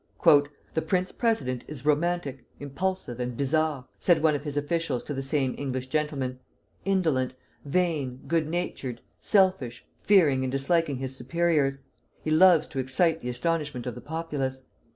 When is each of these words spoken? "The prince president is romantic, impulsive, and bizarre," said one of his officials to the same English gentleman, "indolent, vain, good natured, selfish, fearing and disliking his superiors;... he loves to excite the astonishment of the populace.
"The 0.73 0.81
prince 0.81 1.11
president 1.11 1.63
is 1.67 1.85
romantic, 1.85 2.43
impulsive, 2.59 3.19
and 3.19 3.37
bizarre," 3.37 3.85
said 3.99 4.23
one 4.23 4.33
of 4.33 4.45
his 4.45 4.57
officials 4.57 5.03
to 5.03 5.13
the 5.13 5.21
same 5.21 5.53
English 5.59 5.89
gentleman, 5.89 6.39
"indolent, 6.85 7.35
vain, 7.65 8.21
good 8.27 8.47
natured, 8.49 9.01
selfish, 9.19 9.85
fearing 9.99 10.43
and 10.43 10.51
disliking 10.51 10.97
his 10.97 11.15
superiors;... 11.15 11.83
he 12.23 12.31
loves 12.31 12.67
to 12.69 12.79
excite 12.79 13.19
the 13.19 13.29
astonishment 13.29 13.85
of 13.85 13.93
the 13.93 14.01
populace. 14.01 14.63